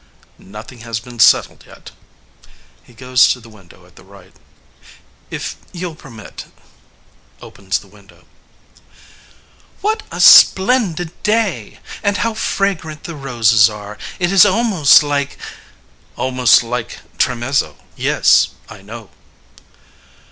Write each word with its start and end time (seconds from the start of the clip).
AMADEUS 0.39 0.51
Nothing 0.51 0.79
has 0.79 0.99
been 0.99 1.19
settled 1.19 1.63
yet. 1.67 1.91
(He 2.83 2.95
goes 2.95 3.27
to 3.29 3.39
the 3.39 3.49
window 3.51 3.85
at 3.85 3.97
the 3.97 4.03
right) 4.03 4.33
If 5.29 5.57
you'll 5.73 5.93
permit.... 5.93 6.45
(Opens 7.39 7.77
the 7.77 7.87
window) 7.87 8.25
FREDERIQUE 8.77 9.81
What 9.81 10.01
a 10.11 10.19
splendid 10.19 11.21
day! 11.21 11.81
And 12.01 12.17
how 12.17 12.33
fragrant 12.33 13.03
the 13.03 13.15
roses 13.15 13.69
are. 13.69 13.99
It 14.17 14.31
is 14.31 14.43
almost 14.43 15.03
like.... 15.03 15.33
AMADEUS 15.35 16.17
Almost 16.17 16.63
like 16.63 16.99
Tremezzo 17.19 17.75
yes, 17.95 18.47
I 18.69 18.81
know. 18.81 19.11